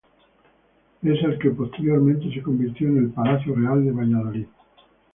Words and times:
Es 1.03 1.23
el 1.23 1.37
que 1.37 1.51
posteriormente 1.51 2.33
se 2.33 2.41
convirtió 2.41 2.87
en 2.87 2.97
el 2.97 3.09
Palacio 3.11 3.53
Real 3.53 3.85
de 3.85 3.91
Valladolid. 3.91 4.47